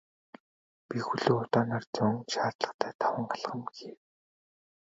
[0.87, 3.97] Би хөлөө удаанаар зөөн шаардлагатай таван алхам хийв.